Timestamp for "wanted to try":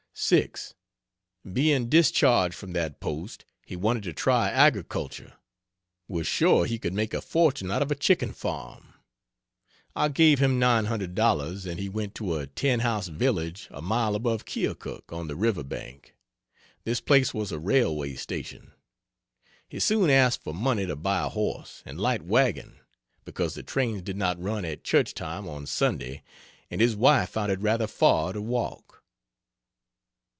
3.75-4.49